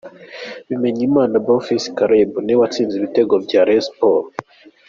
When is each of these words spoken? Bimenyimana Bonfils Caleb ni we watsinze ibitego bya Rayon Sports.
Bimenyimana 0.69 1.35
Bonfils 1.45 1.85
Caleb 1.97 2.31
ni 2.45 2.53
we 2.55 2.59
watsinze 2.61 2.93
ibitego 2.97 3.33
bya 3.45 3.61
Rayon 3.67 3.85
Sports. 3.87 4.35